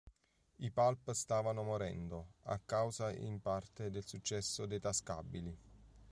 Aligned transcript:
I 0.57 0.71
pulp 0.71 1.11
stavano 1.11 1.61
morendo, 1.61 2.29
a 2.45 2.57
causa 2.57 3.11
in 3.13 3.39
parte 3.39 3.91
del 3.91 4.03
successo 4.03 4.65
dei 4.65 4.79
tascabili. 4.79 5.55